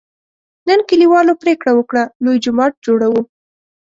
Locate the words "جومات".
2.43-2.73